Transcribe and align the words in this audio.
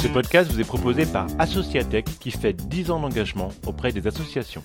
Ce 0.00 0.06
podcast 0.06 0.48
vous 0.52 0.60
est 0.60 0.64
proposé 0.64 1.06
par 1.06 1.26
Associatech 1.40 2.04
qui 2.20 2.30
fait 2.30 2.52
10 2.52 2.92
ans 2.92 3.00
d'engagement 3.00 3.48
auprès 3.66 3.90
des 3.90 4.06
associations. 4.06 4.62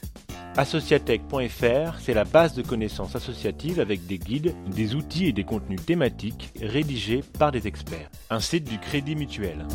Associatech.fr, 0.57 1.99
c'est 1.99 2.13
la 2.13 2.23
base 2.23 2.53
de 2.53 2.61
connaissances 2.61 3.15
associatives 3.15 3.79
avec 3.79 4.05
des 4.05 4.19
guides, 4.19 4.53
des 4.67 4.93
outils 4.93 5.25
et 5.25 5.33
des 5.33 5.43
contenus 5.43 5.83
thématiques 5.83 6.53
rédigés 6.61 7.23
par 7.39 7.51
des 7.51 7.65
experts. 7.65 8.11
Un 8.29 8.39
site 8.39 8.69
du 8.69 8.77
Crédit 8.77 9.15
Mutuel. 9.15 9.65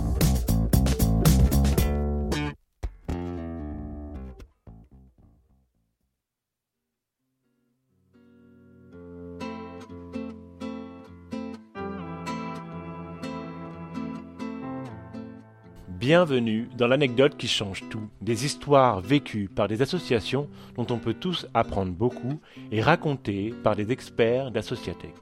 Bienvenue 15.98 16.69
dans 16.79 16.87
l'anecdote 16.87 17.37
qui 17.37 17.48
change 17.48 17.83
tout, 17.91 18.09
des 18.20 18.45
histoires 18.45 19.01
vécues 19.01 19.51
par 19.52 19.66
des 19.66 19.83
associations 19.83 20.48
dont 20.77 20.87
on 20.91 20.98
peut 20.98 21.12
tous 21.12 21.48
apprendre 21.55 21.91
beaucoup 21.91 22.38
et 22.71 22.80
racontées 22.80 23.52
par 23.65 23.74
des 23.74 23.91
experts 23.91 24.52
d'Associatech. 24.52 25.12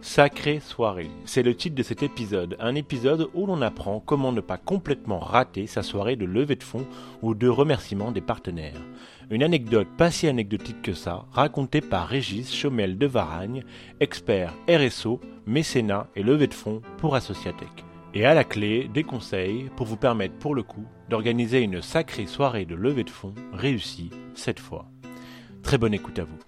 Sacrée 0.00 0.58
soirée, 0.58 1.08
c'est 1.24 1.44
le 1.44 1.54
titre 1.54 1.76
de 1.76 1.84
cet 1.84 2.02
épisode, 2.02 2.56
un 2.58 2.74
épisode 2.74 3.30
où 3.32 3.46
l'on 3.46 3.62
apprend 3.62 4.00
comment 4.00 4.32
ne 4.32 4.40
pas 4.40 4.56
complètement 4.58 5.20
rater 5.20 5.68
sa 5.68 5.84
soirée 5.84 6.16
de 6.16 6.24
levée 6.24 6.56
de 6.56 6.64
fonds 6.64 6.86
ou 7.22 7.36
de 7.36 7.46
remerciement 7.46 8.10
des 8.10 8.20
partenaires. 8.20 8.82
Une 9.30 9.44
anecdote 9.44 9.86
pas 9.96 10.10
si 10.10 10.26
anecdotique 10.26 10.82
que 10.82 10.94
ça, 10.94 11.26
racontée 11.30 11.80
par 11.80 12.08
Régis 12.08 12.52
Chomel 12.52 12.98
de 12.98 13.06
Varagne, 13.06 13.62
expert 14.00 14.52
RSO, 14.68 15.20
mécénat 15.46 16.08
et 16.16 16.24
levée 16.24 16.48
de 16.48 16.54
fonds 16.54 16.82
pour 16.98 17.14
Associatech. 17.14 17.93
Et 18.16 18.24
à 18.24 18.32
la 18.32 18.44
clé, 18.44 18.88
des 18.94 19.02
conseils 19.02 19.70
pour 19.74 19.86
vous 19.86 19.96
permettre 19.96 20.36
pour 20.36 20.54
le 20.54 20.62
coup 20.62 20.84
d'organiser 21.10 21.60
une 21.60 21.82
sacrée 21.82 22.26
soirée 22.26 22.64
de 22.64 22.76
levée 22.76 23.02
de 23.02 23.10
fonds 23.10 23.34
réussie 23.52 24.10
cette 24.34 24.60
fois. 24.60 24.86
Très 25.64 25.78
bonne 25.78 25.94
écoute 25.94 26.20
à 26.20 26.24
vous. 26.24 26.38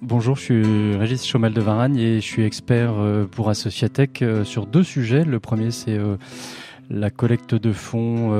Bonjour, 0.00 0.36
je 0.36 0.40
suis 0.40 0.96
Régis 0.96 1.26
Chomel 1.26 1.52
de 1.52 1.60
Varagne 1.60 1.98
et 1.98 2.14
je 2.22 2.26
suis 2.26 2.42
expert 2.42 2.94
euh, 2.94 3.26
pour 3.26 3.50
Associatech 3.50 4.22
euh, 4.22 4.44
sur 4.44 4.64
deux 4.64 4.84
sujets. 4.84 5.26
Le 5.26 5.38
premier, 5.38 5.70
c'est 5.70 5.98
euh, 5.98 6.16
la 6.88 7.10
collecte 7.10 7.54
de 7.54 7.70
fonds, 7.70 8.32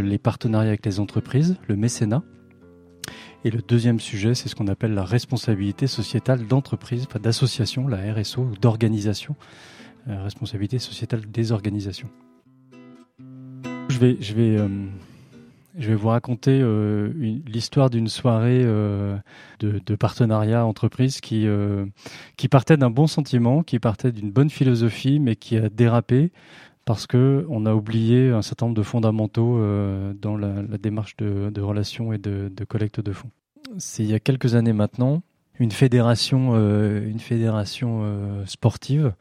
les 0.00 0.16
partenariats 0.16 0.70
avec 0.70 0.86
les 0.86 0.98
entreprises, 0.98 1.58
le 1.68 1.76
mécénat. 1.76 2.22
Et 3.44 3.50
le 3.50 3.60
deuxième 3.60 3.98
sujet, 3.98 4.34
c'est 4.34 4.48
ce 4.48 4.54
qu'on 4.54 4.68
appelle 4.68 4.94
la 4.94 5.04
responsabilité 5.04 5.88
sociétale 5.88 6.46
d'entreprise, 6.46 7.08
d'association, 7.20 7.88
la 7.88 8.14
RSO, 8.14 8.50
d'organisation, 8.60 9.34
euh, 10.08 10.22
responsabilité 10.22 10.78
sociétale 10.78 11.22
des 11.28 11.50
organisations. 11.50 12.08
Je 13.88 13.98
vais, 13.98 14.16
je 14.20 14.34
vais, 14.34 14.56
euh, 14.58 14.68
je 15.76 15.88
vais 15.88 15.96
vous 15.96 16.08
raconter 16.08 16.60
euh, 16.62 17.12
l'histoire 17.44 17.90
d'une 17.90 18.06
soirée 18.06 18.62
de, 18.62 19.20
de, 19.58 19.94
partenariat 19.96 20.64
entreprise 20.64 21.20
qui, 21.20 21.46
qui 22.36 22.46
partait 22.46 22.76
d'un 22.76 22.90
bon 22.90 23.08
sentiment, 23.08 23.64
qui 23.64 23.80
partait 23.80 24.12
d'une 24.12 24.30
bonne 24.30 24.50
philosophie, 24.50 25.18
mais 25.18 25.34
qui 25.34 25.56
a 25.56 25.68
dérapé 25.68 26.30
parce 26.84 27.06
que 27.06 27.46
on 27.48 27.66
a 27.66 27.74
oublié 27.74 28.30
un 28.30 28.42
certain 28.42 28.66
nombre 28.66 28.76
de 28.76 28.82
fondamentaux 28.82 29.58
euh, 29.58 30.12
dans 30.14 30.36
la, 30.36 30.62
démarche 30.78 31.16
de, 31.16 31.60
relations 31.60 32.12
et 32.12 32.18
de, 32.18 32.50
collecte 32.68 33.00
de 33.00 33.12
fonds. 33.12 33.30
C'est 33.78 34.02
il 34.02 34.10
y 34.10 34.14
a 34.14 34.20
quelques 34.20 34.54
années 34.54 34.72
maintenant 34.72 35.22
une 35.58 35.70
fédération, 35.70 36.52
euh, 36.54 37.06
une 37.06 37.20
fédération 37.20 38.00
euh, 38.02 38.44
sportive, 38.46 39.12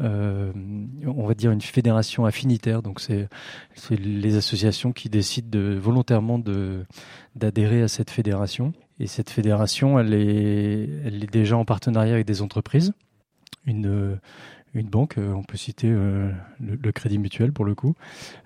on 0.00 1.26
va 1.26 1.34
dire 1.34 1.50
une 1.50 1.60
fédération 1.60 2.24
affinitaire. 2.24 2.82
Donc 2.82 3.00
c'est 3.00 3.28
les 3.90 4.36
associations 4.36 4.92
qui 4.92 5.10
décident 5.10 5.48
de, 5.50 5.74
volontairement 5.74 6.40
d'adhérer 7.34 7.82
à 7.82 7.88
cette 7.88 8.10
fédération. 8.10 8.72
Et 9.00 9.06
cette 9.06 9.30
fédération, 9.30 9.98
elle 9.98 10.14
est, 10.14 11.30
déjà 11.30 11.56
en 11.56 11.64
partenariat 11.64 12.14
avec 12.14 12.26
des 12.26 12.40
entreprises. 12.40 12.94
Une 14.74 14.88
banque, 14.88 15.18
euh, 15.18 15.32
on 15.32 15.42
peut 15.42 15.56
citer 15.56 15.88
euh, 15.90 16.30
le, 16.60 16.92
Crédit 16.92 17.18
Mutuel 17.18 17.52
pour 17.52 17.64
le 17.64 17.74
coup, 17.74 17.94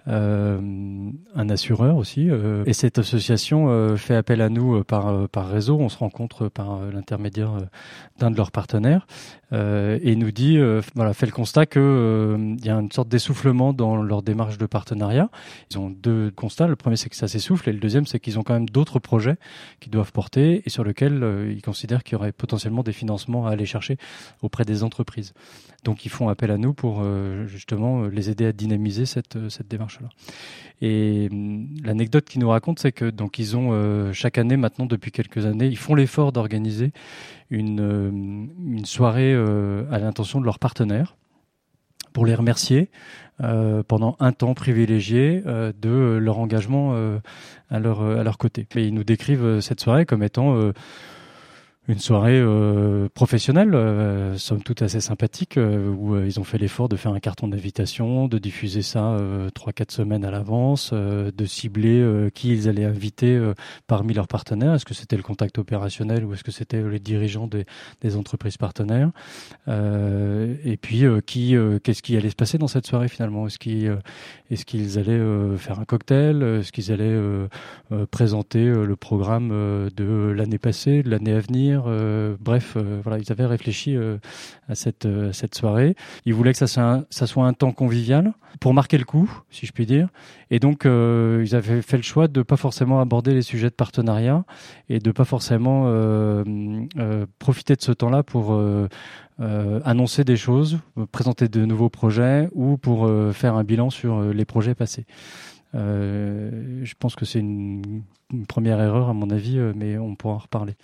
un 0.06 1.48
assureur 1.48 1.96
aussi. 1.96 2.28
et 2.66 2.72
cette 2.72 2.98
association 2.98 3.96
fait 3.96 4.14
appel 4.14 4.40
à 4.40 4.48
nous 4.48 4.84
par, 4.84 5.28
par 5.28 5.48
réseau. 5.48 5.78
On 5.80 5.88
se 5.88 5.98
rencontre 5.98 6.48
par 6.48 6.80
l'intermédiaire 6.92 7.52
d'un 8.18 8.30
de 8.30 8.36
leurs 8.36 8.52
partenaires 8.52 9.06
et 9.52 10.16
nous 10.16 10.30
dit, 10.30 10.58
voilà, 10.94 11.12
fait 11.12 11.26
le 11.26 11.32
constat 11.32 11.66
qu'il 11.66 12.56
y 12.64 12.68
a 12.68 12.74
une 12.74 12.92
sorte 12.92 13.08
d'essoufflement 13.08 13.72
dans 13.72 13.96
leur 13.96 14.22
démarche 14.22 14.58
de 14.58 14.66
partenariat. 14.66 15.28
Ils 15.70 15.78
ont 15.78 15.90
deux 15.90 16.30
constats. 16.30 16.68
Le 16.68 16.76
premier, 16.76 16.96
c'est 16.96 17.08
que 17.08 17.16
ça 17.16 17.28
s'essouffle 17.28 17.68
et 17.68 17.72
le 17.72 17.80
deuxième, 17.80 18.06
c'est 18.06 18.20
qu'ils 18.20 18.38
ont 18.38 18.42
quand 18.42 18.54
même 18.54 18.68
d'autres 18.68 18.98
projets 18.98 19.36
qu'ils 19.80 19.92
doivent 19.92 20.12
porter 20.12 20.62
et 20.64 20.70
sur 20.70 20.84
lesquels 20.84 21.50
ils 21.50 21.62
considèrent 21.62 22.04
qu'il 22.04 22.12
y 22.12 22.16
aurait 22.16 22.32
potentiellement 22.32 22.82
des 22.82 22.92
financements 22.92 23.46
à 23.46 23.50
aller 23.50 23.66
chercher 23.66 23.96
auprès 24.42 24.64
des 24.64 24.82
entreprises. 24.82 25.34
Donc 25.84 26.04
il 26.04 26.08
font 26.08 26.28
appel 26.28 26.50
à 26.50 26.58
nous 26.58 26.74
pour 26.74 27.00
euh, 27.00 27.46
justement 27.46 28.02
euh, 28.02 28.08
les 28.08 28.28
aider 28.28 28.46
à 28.46 28.52
dynamiser 28.52 29.06
cette, 29.06 29.36
euh, 29.36 29.48
cette 29.48 29.68
Et 30.82 31.28
hum, 31.30 31.68
l'anecdote 31.84 32.24
qu'ils 32.26 32.40
nous 32.40 32.48
racontent, 32.48 32.80
c'est 32.80 32.92
que 32.92 33.08
donc 33.10 33.38
ils 33.38 33.56
ont 33.56 34.12
chaque 34.12 34.38
année 34.38 34.56
maintenant 34.56 34.86
depuis 34.86 35.10
quelques 35.10 35.46
années, 35.46 35.66
ils 35.66 35.78
font 35.78 35.94
l'effort 35.94 36.32
d'organiser 36.32 36.92
une, 37.50 38.50
une 38.66 38.84
soirée 38.84 39.34
à 39.34 39.98
l'intention 39.98 40.40
de 40.40 40.44
leurs 40.44 40.58
partenaires 40.58 41.16
pour 42.16 42.24
les 42.24 42.34
remercier 42.34 42.88
euh, 43.42 43.82
pendant 43.86 44.16
un 44.20 44.32
temps 44.32 44.54
privilégié 44.54 45.42
euh, 45.44 45.70
de 45.78 46.16
leur 46.16 46.38
engagement 46.38 46.92
euh, 46.94 47.18
à 47.68 47.78
leur 47.78 48.00
à 48.00 48.22
leur 48.22 48.38
côté. 48.38 48.66
Et 48.74 48.86
ils 48.86 48.94
nous 48.94 49.04
décrivent 49.04 49.60
cette 49.60 49.82
soirée 49.82 50.06
comme 50.06 50.22
étant 50.22 50.72
une 51.88 51.98
soirée 51.98 52.40
euh, 52.40 53.08
professionnelle, 53.14 53.74
euh, 53.74 54.36
somme 54.36 54.62
toute 54.62 54.82
assez 54.82 55.00
sympathique, 55.00 55.56
euh, 55.56 55.88
où 55.88 56.14
euh, 56.14 56.26
ils 56.26 56.40
ont 56.40 56.44
fait 56.44 56.58
l'effort 56.58 56.88
de 56.88 56.96
faire 56.96 57.12
un 57.12 57.20
carton 57.20 57.46
d'invitation, 57.46 58.26
de 58.26 58.38
diffuser 58.38 58.82
ça 58.82 59.16
trois 59.54 59.72
quatre 59.72 59.92
semaines 59.92 60.24
à 60.24 60.30
l'avance, 60.30 60.92
de 60.92 61.44
cibler 61.44 62.30
qui 62.34 62.52
ils 62.52 62.68
allaient 62.68 62.84
inviter 62.84 63.40
parmi 63.86 64.14
leurs 64.14 64.28
partenaires. 64.28 64.74
Est-ce 64.74 64.84
que 64.84 64.94
c'était 64.94 65.16
le 65.16 65.22
contact 65.22 65.58
opérationnel 65.58 66.24
ou 66.24 66.32
est-ce 66.34 66.44
que 66.44 66.50
c'était 66.50 66.82
les 66.82 66.98
dirigeants 66.98 67.46
des, 67.46 67.64
des 68.00 68.16
entreprises 68.16 68.56
partenaires? 68.56 69.10
Et 69.68 70.76
puis 70.80 71.04
qui, 71.26 71.54
qu'est-ce 71.82 72.02
qui 72.02 72.16
allait 72.16 72.30
se 72.30 72.36
passer 72.36 72.58
dans 72.58 72.68
cette 72.68 72.86
soirée 72.86 73.08
finalement? 73.08 73.46
Est-ce 73.46 73.58
qu'ils, 73.58 73.96
est-ce 74.50 74.64
qu'ils 74.64 74.98
allaient 74.98 75.56
faire 75.56 75.78
un 75.78 75.84
cocktail? 75.84 76.42
Est-ce 76.42 76.72
qu'ils 76.72 76.92
allaient 76.92 77.18
présenter 78.10 78.64
le 78.64 78.96
programme 78.96 79.48
de 79.94 80.32
l'année 80.36 80.58
passée, 80.58 81.02
de 81.02 81.10
l'année 81.10 81.32
à 81.32 81.40
venir? 81.40 81.75
Euh, 81.86 82.36
bref, 82.40 82.74
euh, 82.76 83.00
voilà, 83.02 83.18
ils 83.18 83.30
avaient 83.32 83.46
réfléchi 83.46 83.96
euh, 83.96 84.18
à 84.68 84.74
cette 84.74 85.54
soirée. 85.54 85.94
Ils 86.24 86.34
voulaient 86.34 86.52
que 86.52 86.64
ça 86.66 87.06
soit 87.10 87.46
un, 87.46 87.52
temps 87.52 87.72
convivial 87.72 88.32
pour 88.60 88.74
marquer 88.74 88.98
le 88.98 89.04
coup, 89.04 89.30
si 89.50 89.66
je 89.66 89.72
puis 89.72 89.86
dire. 89.86 90.08
Et 90.50 90.58
donc, 90.58 90.84
ils 90.84 91.54
avaient 91.54 91.82
fait 91.82 91.96
le 91.96 92.02
choix 92.02 92.28
de 92.28 92.42
pas 92.42 92.56
forcément 92.56 93.00
aborder 93.00 93.34
les 93.34 93.42
sujets 93.42 93.68
de 93.70 93.74
partenariat 93.74 94.44
et 94.88 94.98
de 94.98 95.10
pas 95.10 95.24
forcément 95.24 95.84
profiter 97.38 97.76
de 97.76 97.82
ce 97.82 97.92
temps-là 97.92 98.22
pour 98.22 98.58
annoncer 99.38 100.24
des 100.24 100.36
choses, 100.36 100.78
présenter 101.12 101.48
de 101.48 101.64
nouveaux 101.64 101.90
projets 101.90 102.48
ou 102.52 102.76
pour 102.76 103.10
faire 103.32 103.54
un 103.54 103.64
bilan 103.64 103.90
sur 103.90 104.20
les 104.22 104.44
projets 104.44 104.74
passés. 104.74 105.06
je 105.74 106.94
pense 106.98 107.16
que 107.16 107.24
c'est 107.24 107.40
une, 107.40 108.02
une, 108.32 108.46
première 108.46 108.80
erreur 108.80 109.08
à 109.08 109.14
mon 109.14 109.30
avis, 109.30 109.58
mais 109.74 109.98
on 109.98 110.14
pourra 110.14 110.34
en 110.34 110.38
reparler. 110.38 110.76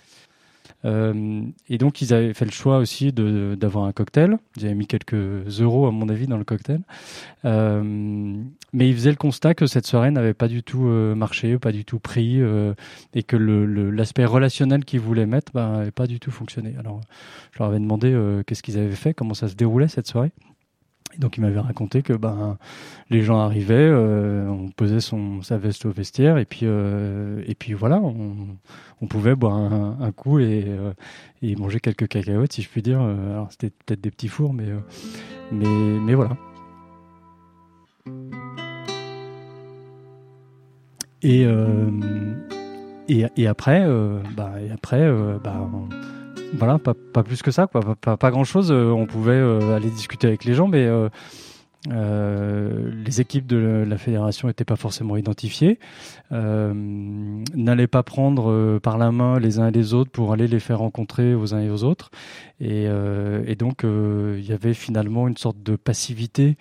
Euh, 0.85 1.43
et 1.69 1.77
donc 1.77 2.01
ils 2.01 2.13
avaient 2.13 2.33
fait 2.33 2.45
le 2.45 2.51
choix 2.51 2.77
aussi 2.77 3.11
d'avoir 3.13 3.85
un 3.85 3.91
cocktail. 3.91 4.37
Ils 4.57 4.65
avaient 4.65 4.75
mis 4.75 4.87
quelques 4.87 5.61
euros 5.61 5.87
à 5.87 5.91
mon 5.91 6.09
avis 6.09 6.27
dans 6.27 6.37
le 6.37 6.43
cocktail. 6.43 6.81
Euh, 7.45 7.83
mais 8.73 8.89
ils 8.89 8.95
faisaient 8.95 9.11
le 9.11 9.17
constat 9.17 9.53
que 9.53 9.65
cette 9.65 9.85
soirée 9.85 10.11
n'avait 10.11 10.33
pas 10.33 10.47
du 10.47 10.63
tout 10.63 10.87
euh, 10.87 11.15
marché, 11.15 11.57
pas 11.57 11.71
du 11.71 11.85
tout 11.85 11.99
pris, 11.99 12.41
et 13.13 13.23
que 13.23 13.35
l'aspect 13.35 14.25
relationnel 14.25 14.85
qu'ils 14.85 14.99
voulaient 14.99 15.25
mettre 15.25 15.51
n'avait 15.55 15.85
bah, 15.85 15.91
pas 15.91 16.07
du 16.07 16.19
tout 16.19 16.31
fonctionné. 16.31 16.75
Alors 16.79 17.01
je 17.51 17.59
leur 17.59 17.69
avais 17.69 17.79
demandé 17.79 18.13
qu'est-ce 18.45 18.63
qu'ils 18.63 18.77
avaient 18.77 18.91
fait, 18.91 19.13
comment 19.13 19.33
ça 19.33 19.47
se 19.47 19.55
déroulait 19.55 19.87
cette 19.87 20.07
soirée 20.07 20.31
donc 21.17 21.37
il 21.37 21.41
m'avait 21.41 21.59
raconté 21.59 22.01
que 22.01 22.13
ben 22.13 22.57
les 23.09 23.21
gens 23.21 23.39
arrivaient, 23.39 23.75
euh, 23.75 24.47
on 24.47 24.69
posait 24.69 24.99
son 24.99 25.41
sa 25.41 25.57
veste 25.57 25.85
au 25.85 25.91
vestiaire 25.91 26.37
et 26.37 26.45
puis 26.45 26.61
euh, 26.63 27.43
et 27.45 27.55
puis 27.55 27.73
voilà, 27.73 27.99
on, 27.99 28.35
on 29.01 29.07
pouvait 29.07 29.35
boire 29.35 29.55
un, 29.55 30.11
coup 30.11 30.39
et, 30.39 30.65
euh, 30.67 30.93
et 31.41 31.55
manger 31.55 31.79
quelques 31.79 32.07
cacahuètes 32.07 32.53
si 32.53 32.61
je 32.61 32.69
puis 32.69 32.81
dire. 32.81 33.01
Alors 33.01 33.51
c'était 33.51 33.71
peut-être 33.85 34.01
des 34.01 34.11
petits 34.11 34.27
fours, 34.27 34.53
mais 34.53 34.67
mais 35.51 35.67
mais 35.67 36.15
voilà. 36.15 36.37
Et 41.21 41.45
et, 43.09 43.25
et 43.35 43.47
après, 43.47 43.85
bah 44.35 44.53
et 44.61 44.71
après, 44.71 45.09
bah 45.43 45.69
voilà, 46.53 46.79
pas, 46.79 47.23
plus 47.23 47.41
que 47.41 47.51
ça, 47.51 47.67
quoi, 47.67 47.81
pas, 47.95 48.31
grand 48.31 48.43
chose. 48.43 48.71
on 48.71 49.05
pouvait 49.05 49.41
aller 49.73 49.89
discuter 49.89 50.27
avec 50.27 50.45
les 50.45 50.53
gens, 50.53 50.67
mais 50.67 50.87
euh, 51.91 52.91
les 53.05 53.19
équipes 53.19 53.45
de 53.45 53.83
la 53.85 53.97
fédération 53.97 54.47
n'étaient 54.47 54.63
pas 54.63 54.77
forcément 54.77 55.17
identifiées, 55.17 55.79
euh, 56.31 56.73
n'allaient 56.73 57.87
pas 57.87 58.03
prendre 58.03 58.49
euh, 58.49 58.79
par 58.79 58.97
la 58.97 59.11
main 59.11 59.37
les 59.37 59.59
uns 59.59 59.67
et 59.67 59.71
les 59.71 59.93
autres 59.93 60.11
pour 60.11 60.31
aller 60.31 60.47
les 60.47 60.59
faire 60.59 60.79
rencontrer 60.79 61.35
aux 61.35 61.53
uns 61.53 61.61
et 61.61 61.69
aux 61.69 61.83
autres. 61.83 62.09
Euh, 62.61 63.43
et 63.45 63.55
donc, 63.55 63.83
il 63.83 64.45
y 64.45 64.53
avait 64.53 64.73
finalement 64.73 65.27
une 65.27 65.37
sorte 65.37 65.61
de 65.61 65.75
passivité 65.75 66.57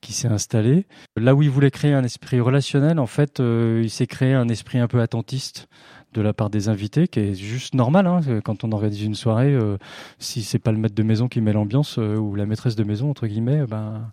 qui 0.00 0.12
s'est 0.12 0.28
installée. 0.28 0.86
Là 1.16 1.34
où 1.34 1.42
il 1.42 1.50
voulait 1.50 1.70
créer 1.70 1.94
un 1.94 2.04
esprit 2.04 2.40
relationnel, 2.40 2.98
en 2.98 3.06
fait, 3.06 3.38
il 3.38 3.90
s'est 3.90 4.06
créé 4.06 4.34
un 4.34 4.48
esprit 4.48 4.78
un 4.78 4.88
peu 4.88 5.00
attentiste 5.00 5.68
de 6.14 6.22
la 6.22 6.32
part 6.32 6.48
des 6.48 6.68
invités, 6.68 7.08
qui 7.08 7.20
est 7.20 7.34
juste 7.34 7.74
normal. 7.74 8.06
Hein, 8.06 8.20
quand 8.44 8.64
on 8.64 8.72
organise 8.72 9.02
une 9.02 9.14
soirée, 9.14 9.52
euh, 9.52 9.76
si 10.18 10.42
c'est 10.42 10.58
pas 10.58 10.72
le 10.72 10.78
maître 10.78 10.94
de 10.94 11.02
maison 11.02 11.28
qui 11.28 11.40
met 11.40 11.52
l'ambiance 11.52 11.96
euh, 11.98 12.16
ou 12.16 12.34
la 12.34 12.46
maîtresse 12.46 12.76
de 12.76 12.84
maison 12.84 13.10
entre 13.10 13.26
guillemets, 13.26 13.66
ben 13.66 14.10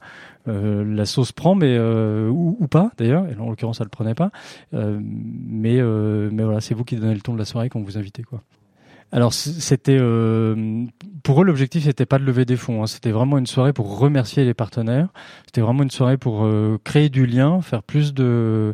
euh, 0.47 0.83
la 0.83 1.05
sauce 1.05 1.31
prend, 1.31 1.55
mais 1.55 1.79
ou, 1.79 2.57
ou, 2.59 2.67
pas 2.67 2.91
d'ailleurs. 2.97 3.25
Et 3.27 3.39
en 3.39 3.49
l'occurrence, 3.49 3.79
elle 3.79 3.85
le 3.85 3.89
prenait 3.89 4.15
pas. 4.15 4.31
mais 4.73 5.81
mais 5.81 6.43
voilà, 6.43 6.61
c'est 6.61 6.73
vous 6.73 6.83
qui 6.83 6.95
donnez 6.95 7.13
le 7.13 7.21
ton 7.21 7.33
de 7.33 7.39
la 7.39 7.45
soirée 7.45 7.69
quand 7.69 7.81
vous 7.81 7.97
invitez 7.97 8.23
quoi. 8.23 8.41
Alors 9.11 9.33
c'était 9.33 9.97
euh, 9.99 10.85
pour 11.23 11.41
eux 11.41 11.45
l'objectif 11.45 11.83
c'était 11.83 12.05
pas 12.05 12.17
de 12.17 12.23
lever 12.23 12.45
des 12.45 12.55
fonds, 12.55 12.83
hein. 12.83 12.87
c'était 12.87 13.11
vraiment 13.11 13.37
une 13.37 13.45
soirée 13.45 13.73
pour 13.73 13.99
remercier 13.99 14.45
les 14.45 14.53
partenaires, 14.53 15.09
c'était 15.45 15.61
vraiment 15.61 15.83
une 15.83 15.91
soirée 15.91 16.17
pour 16.17 16.45
euh, 16.45 16.77
créer 16.83 17.09
du 17.09 17.25
lien, 17.25 17.61
faire 17.61 17.83
plus 17.83 18.13
de 18.13 18.73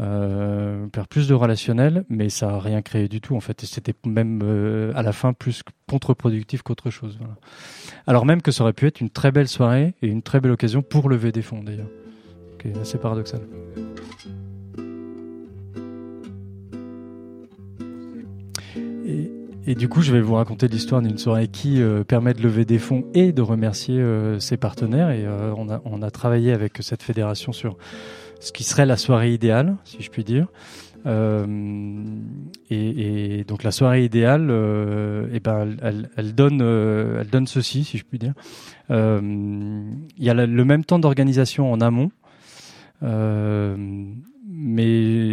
euh, 0.00 0.86
faire 0.94 1.06
plus 1.06 1.28
de 1.28 1.34
relationnel, 1.34 2.04
mais 2.08 2.28
ça 2.30 2.50
a 2.50 2.58
rien 2.58 2.82
créé 2.82 3.06
du 3.08 3.20
tout 3.20 3.36
en 3.36 3.40
fait, 3.40 3.60
c'était 3.62 3.94
même 4.04 4.40
euh, 4.42 4.92
à 4.96 5.02
la 5.02 5.12
fin 5.12 5.32
plus 5.32 5.62
contre-productif 5.88 6.62
qu'autre 6.62 6.90
chose. 6.90 7.16
Voilà. 7.18 7.36
Alors 8.08 8.26
même 8.26 8.42
que 8.42 8.50
ça 8.50 8.64
aurait 8.64 8.72
pu 8.72 8.86
être 8.86 9.00
une 9.00 9.10
très 9.10 9.30
belle 9.30 9.48
soirée 9.48 9.94
et 10.02 10.08
une 10.08 10.22
très 10.22 10.40
belle 10.40 10.52
occasion 10.52 10.82
pour 10.82 11.08
lever 11.08 11.30
des 11.30 11.42
fonds 11.42 11.62
d'ailleurs, 11.62 11.90
c'est 12.82 13.00
paradoxal. 13.00 13.40
Et, 19.66 19.72
et 19.72 19.74
du 19.74 19.88
coup, 19.88 20.02
je 20.02 20.12
vais 20.12 20.20
vous 20.20 20.34
raconter 20.34 20.68
l'histoire 20.68 21.02
d'une 21.02 21.18
soirée 21.18 21.48
qui 21.48 21.82
euh, 21.82 22.04
permet 22.04 22.34
de 22.34 22.42
lever 22.42 22.64
des 22.64 22.78
fonds 22.78 23.04
et 23.14 23.32
de 23.32 23.42
remercier 23.42 23.98
euh, 23.98 24.38
ses 24.40 24.56
partenaires. 24.56 25.10
Et 25.10 25.24
euh, 25.24 25.52
on, 25.56 25.68
a, 25.68 25.80
on, 25.84 26.02
a, 26.02 26.10
travaillé 26.10 26.52
avec 26.52 26.78
cette 26.80 27.02
fédération 27.02 27.52
sur 27.52 27.76
ce 28.40 28.52
qui 28.52 28.64
serait 28.64 28.86
la 28.86 28.96
soirée 28.96 29.32
idéale, 29.32 29.76
si 29.84 30.02
je 30.02 30.10
puis 30.10 30.24
dire. 30.24 30.46
Et, 31.08 33.38
et, 33.38 33.44
donc 33.44 33.62
la 33.62 33.70
soirée 33.70 34.04
idéale, 34.04 34.50
eh 35.32 35.38
ben, 35.38 35.76
elle, 35.80 36.10
elle, 36.16 36.34
donne, 36.34 36.60
elle 36.60 37.28
donne 37.28 37.46
ceci, 37.46 37.84
si 37.84 37.96
je 37.96 38.04
puis 38.04 38.18
dire. 38.18 38.34
Il 38.90 38.96
y 40.18 40.28
a 40.28 40.34
le 40.34 40.64
même 40.64 40.84
temps 40.84 40.98
d'organisation 40.98 41.72
en 41.72 41.80
amont 41.80 42.10
mais, 43.02 43.76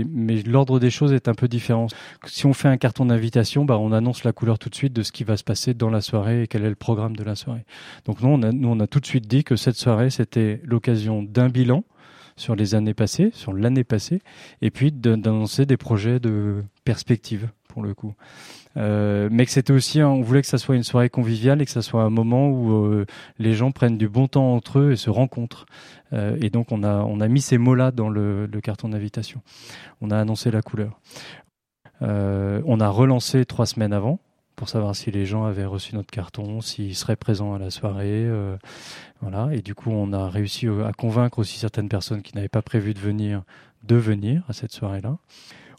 mais 0.09 0.41
l'ordre 0.43 0.79
des 0.79 0.89
choses 0.89 1.13
est 1.13 1.27
un 1.27 1.33
peu 1.33 1.47
différent. 1.47 1.87
Si 2.25 2.45
on 2.45 2.53
fait 2.53 2.67
un 2.67 2.77
carton 2.77 3.05
d'invitation, 3.05 3.65
bah, 3.65 3.77
on 3.77 3.91
annonce 3.91 4.23
la 4.23 4.33
couleur 4.33 4.59
tout 4.59 4.69
de 4.69 4.75
suite 4.75 4.93
de 4.93 5.03
ce 5.03 5.11
qui 5.11 5.23
va 5.23 5.37
se 5.37 5.43
passer 5.43 5.73
dans 5.73 5.89
la 5.89 6.01
soirée 6.01 6.43
et 6.43 6.47
quel 6.47 6.65
est 6.65 6.69
le 6.69 6.75
programme 6.75 7.15
de 7.15 7.23
la 7.23 7.35
soirée. 7.35 7.65
Donc 8.05 8.21
nous, 8.21 8.29
on 8.29 8.41
a, 8.43 8.51
nous, 8.51 8.67
on 8.67 8.79
a 8.79 8.87
tout 8.87 8.99
de 8.99 9.05
suite 9.05 9.27
dit 9.27 9.43
que 9.43 9.55
cette 9.55 9.75
soirée, 9.75 10.09
c'était 10.09 10.61
l'occasion 10.63 11.23
d'un 11.23 11.49
bilan 11.49 11.83
sur 12.35 12.55
les 12.55 12.75
années 12.75 12.93
passées, 12.93 13.31
sur 13.33 13.53
l'année 13.53 13.83
passée, 13.83 14.21
et 14.61 14.71
puis 14.71 14.91
d'annoncer 14.91 15.65
des 15.65 15.77
projets 15.77 16.19
de 16.19 16.63
perspective 16.83 17.49
pour 17.73 17.81
le 17.81 17.95
coup. 17.95 18.13
Euh, 18.77 19.29
mais 19.31 19.45
que 19.45 19.51
c'était 19.51 19.73
aussi, 19.73 20.01
on 20.03 20.21
voulait 20.21 20.41
que 20.41 20.47
ça 20.47 20.59
soit 20.59 20.75
une 20.75 20.83
soirée 20.83 21.09
conviviale 21.09 21.61
et 21.61 21.65
que 21.65 21.71
ça 21.71 21.81
soit 21.81 22.03
un 22.03 22.11
moment 22.11 22.49
où 22.49 22.71
euh, 22.71 23.05
les 23.39 23.53
gens 23.53 23.71
prennent 23.71 23.97
du 23.97 24.07
bon 24.07 24.27
temps 24.27 24.53
entre 24.53 24.79
eux 24.79 24.91
et 24.91 24.95
se 24.95 25.09
rencontrent. 25.09 25.65
Euh, 26.13 26.37
et 26.39 26.51
donc 26.51 26.71
on 26.71 26.83
a 26.83 27.03
on 27.03 27.19
a 27.19 27.27
mis 27.27 27.41
ces 27.41 27.57
mots-là 27.57 27.89
dans 27.91 28.09
le, 28.09 28.47
carton 28.61 28.89
d'invitation. 28.89 29.41
On 30.01 30.11
a 30.11 30.19
annoncé 30.19 30.51
la 30.51 30.61
couleur. 30.61 30.99
On 32.01 32.79
a 32.81 32.89
relancé 32.89 33.45
trois 33.45 33.65
semaines 33.65 33.93
avant 33.93 34.19
pour 34.57 34.67
savoir 34.67 34.93
si 34.93 35.09
les 35.09 35.25
gens 35.25 35.45
avaient 35.45 35.65
reçu 35.65 35.95
notre 35.95 36.11
carton, 36.11 36.59
s'ils 36.59 36.95
seraient 36.95 37.15
présents 37.15 37.53
à 37.53 37.59
la 37.59 37.71
soirée. 37.71 38.29
Voilà. 39.21 39.49
Et 39.53 39.61
du 39.61 39.73
coup, 39.73 39.89
on 39.89 40.11
a 40.11 40.27
réussi 40.27 40.67
à 40.67 40.91
convaincre 40.91 41.39
aussi 41.39 41.57
certaines 41.57 41.87
personnes 41.87 42.21
qui 42.21 42.35
n'avaient 42.35 42.49
pas 42.49 42.61
prévu 42.61 42.93
de 42.93 42.99
venir 42.99 43.43
de 43.83 43.95
venir 43.95 44.43
à 44.49 44.53
cette 44.53 44.71
soirée-là. 44.71 45.17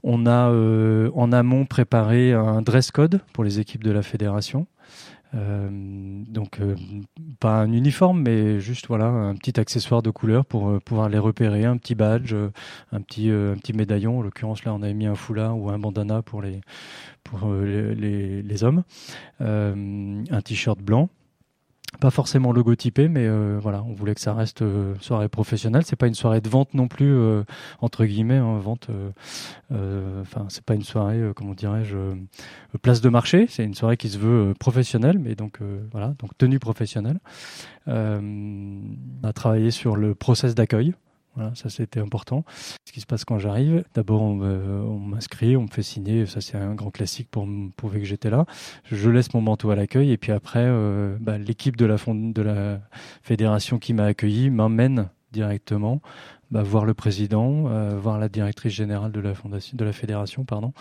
On 0.06 0.26
a 0.26 0.50
euh, 0.50 1.10
en 1.14 1.32
amont 1.32 1.64
préparé 1.64 2.34
un 2.34 2.60
dress 2.60 2.90
code 2.90 3.22
pour 3.32 3.42
les 3.42 3.58
équipes 3.58 3.82
de 3.82 3.90
la 3.90 4.02
fédération. 4.02 4.66
Euh, 5.34 5.68
donc 6.28 6.60
euh, 6.60 6.76
pas 7.40 7.62
un 7.62 7.72
uniforme, 7.72 8.20
mais 8.20 8.60
juste 8.60 8.86
voilà 8.86 9.06
un 9.06 9.34
petit 9.34 9.58
accessoire 9.58 10.02
de 10.02 10.10
couleur 10.10 10.44
pour 10.44 10.78
pouvoir 10.82 11.08
les 11.08 11.18
repérer, 11.18 11.64
un 11.64 11.78
petit 11.78 11.94
badge, 11.94 12.34
un 12.92 13.00
petit 13.00 13.72
médaillon. 13.72 14.18
En 14.18 14.22
l'occurrence 14.22 14.64
là, 14.66 14.74
on 14.74 14.82
avait 14.82 14.92
mis 14.92 15.06
un 15.06 15.14
foulard 15.14 15.58
ou 15.58 15.70
un 15.70 15.78
bandana 15.78 16.20
pour 16.20 16.42
les, 16.42 16.60
les 18.42 18.62
hommes, 18.62 18.82
un 19.40 20.40
t-shirt 20.44 20.80
blanc 20.80 21.08
pas 21.98 22.10
forcément 22.10 22.52
logotypé, 22.52 23.08
mais 23.08 23.26
euh, 23.26 23.58
voilà, 23.60 23.82
on 23.82 23.92
voulait 23.92 24.14
que 24.14 24.20
ça 24.20 24.34
reste 24.34 24.62
euh, 24.62 24.94
soirée 25.00 25.28
professionnelle. 25.28 25.82
C'est 25.84 25.96
pas 25.96 26.06
une 26.06 26.14
soirée 26.14 26.40
de 26.40 26.48
vente 26.48 26.74
non 26.74 26.88
plus 26.88 27.12
euh, 27.14 27.42
entre 27.80 28.04
guillemets, 28.04 28.36
hein, 28.36 28.58
vente. 28.58 28.88
Enfin, 29.70 30.46
c'est 30.48 30.64
pas 30.64 30.74
une 30.74 30.82
soirée, 30.82 31.20
comment 31.34 31.54
dirais-je, 31.54 31.96
place 32.82 33.00
de 33.00 33.08
marché. 33.08 33.46
C'est 33.48 33.64
une 33.64 33.74
soirée 33.74 33.96
qui 33.96 34.08
se 34.08 34.18
veut 34.18 34.54
professionnelle, 34.58 35.18
mais 35.18 35.34
donc 35.34 35.58
voilà, 35.90 36.14
donc 36.18 36.36
tenue 36.38 36.58
professionnelle. 36.58 37.18
on 37.86 38.80
a 39.22 39.32
travaillé 39.32 39.70
sur 39.70 39.96
le 39.96 40.14
process 40.14 40.54
d'accueil. 40.54 40.94
Voilà, 41.36 41.52
ça 41.54 41.68
c'était 41.68 42.00
important. 42.00 42.44
Ce 42.84 42.92
qui 42.92 43.00
se 43.00 43.06
passe 43.06 43.24
quand 43.24 43.38
j'arrive, 43.38 43.84
d'abord 43.94 44.22
on, 44.22 44.98
m'inscrit, 44.98 45.56
on 45.56 45.62
me 45.62 45.68
fait 45.68 45.82
signer, 45.82 46.26
ça 46.26 46.40
c'est 46.40 46.56
un 46.56 46.74
grand 46.74 46.90
classique 46.90 47.28
pour 47.30 47.46
me 47.46 47.70
prouver 47.70 48.00
que 48.00 48.06
j'étais 48.06 48.30
là. 48.30 48.46
Je 48.84 49.10
laisse 49.10 49.34
mon 49.34 49.40
manteau 49.40 49.70
à 49.70 49.76
l'accueil 49.76 50.12
et 50.12 50.16
puis 50.16 50.30
après, 50.30 50.64
euh, 50.64 51.16
bah, 51.20 51.38
l'équipe 51.38 51.76
de 51.76 51.86
la, 51.86 52.80
fédération 53.22 53.78
qui 53.78 53.94
m'a 53.94 54.04
accueilli 54.04 54.50
m'emmène 54.50 55.08
directement 55.32 56.00
bah, 56.52 56.62
voir 56.62 56.84
le 56.84 56.94
président, 56.94 57.64
euh, 57.66 57.98
voir 57.98 58.20
la 58.20 58.28
directrice 58.28 58.72
générale 58.72 59.10
de 59.10 59.84
la 59.84 59.92
fédération, 59.92 60.44
pardon, 60.44 60.72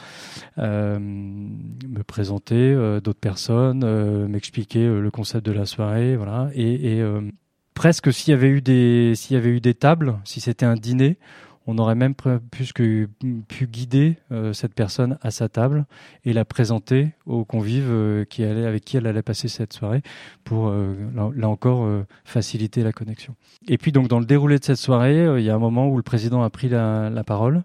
euh, 0.59 0.99
me 0.99 2.03
présenter 2.03 2.75
d'autres 3.03 3.19
personnes, 3.19 4.27
m'expliquer 4.27 4.85
le 4.85 5.09
concept 5.09 5.45
de 5.45 5.51
la 5.51 5.65
soirée, 5.65 6.15
voilà, 6.15 6.49
et, 6.53 6.99
et 6.99 7.03
presque 7.83 8.13
s'il 8.13 8.31
y 8.31 8.33
avait 8.33 8.47
eu 8.47 8.61
des 8.61 9.11
s'il 9.13 9.35
y 9.35 9.37
avait 9.37 9.49
eu 9.49 9.59
des 9.59 9.73
tables, 9.73 10.17
si 10.23 10.39
c'était 10.39 10.65
un 10.65 10.75
dîner, 10.75 11.17
on 11.67 11.77
aurait 11.77 11.95
même 11.95 12.13
plus 12.15 12.71
que 12.71 13.09
pu 13.49 13.67
guider 13.67 14.15
euh, 14.31 14.53
cette 14.53 14.73
personne 14.73 15.17
à 15.21 15.31
sa 15.31 15.49
table 15.49 15.85
et 16.23 16.31
la 16.31 16.45
présenter 16.45 17.09
aux 17.25 17.43
convives 17.43 17.89
euh, 17.89 18.23
qui 18.23 18.45
allaient, 18.45 18.65
avec 18.65 18.85
qui 18.85 18.95
elle 18.95 19.05
allait 19.05 19.21
passer 19.21 19.49
cette 19.49 19.73
soirée 19.73 20.01
pour 20.45 20.69
euh, 20.69 20.95
là, 21.13 21.49
encore 21.49 21.85
faciliter 22.23 22.83
la 22.83 22.93
connexion. 22.93 23.35
Et 23.67 23.77
puis 23.77 23.91
donc 23.91 24.07
dans 24.07 24.21
le 24.21 24.25
déroulé 24.25 24.59
de 24.59 24.63
cette 24.63 24.77
soirée, 24.77 25.25
il 25.37 25.43
y 25.43 25.49
a 25.49 25.55
un 25.55 25.59
moment 25.59 25.89
où 25.89 25.97
le 25.97 26.03
président 26.03 26.41
a 26.41 26.49
pris 26.49 26.69
la, 26.69 27.09
la 27.09 27.23
parole 27.25 27.63